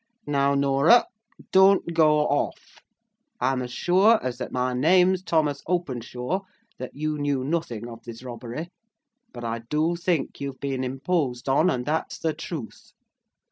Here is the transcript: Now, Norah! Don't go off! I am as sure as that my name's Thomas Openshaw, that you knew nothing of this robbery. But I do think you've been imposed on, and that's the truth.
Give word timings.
Now, 0.25 0.55
Norah! 0.55 1.05
Don't 1.51 1.93
go 1.93 2.21
off! 2.21 2.81
I 3.39 3.51
am 3.51 3.61
as 3.61 3.71
sure 3.71 4.19
as 4.23 4.39
that 4.39 4.51
my 4.51 4.73
name's 4.73 5.21
Thomas 5.21 5.61
Openshaw, 5.67 6.39
that 6.79 6.95
you 6.95 7.19
knew 7.19 7.43
nothing 7.43 7.87
of 7.87 8.01
this 8.03 8.23
robbery. 8.23 8.71
But 9.31 9.43
I 9.43 9.59
do 9.69 9.95
think 9.95 10.41
you've 10.41 10.59
been 10.59 10.83
imposed 10.83 11.47
on, 11.47 11.69
and 11.69 11.85
that's 11.85 12.17
the 12.17 12.33
truth. 12.33 12.93